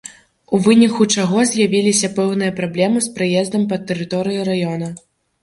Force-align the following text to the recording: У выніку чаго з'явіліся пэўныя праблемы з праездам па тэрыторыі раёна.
У 0.57 0.59
выніку 0.67 1.03
чаго 1.17 1.43
з'явіліся 1.49 2.09
пэўныя 2.17 2.55
праблемы 2.61 3.05
з 3.09 3.13
праездам 3.19 3.69
па 3.75 3.81
тэрыторыі 3.93 4.43
раёна. 4.51 4.93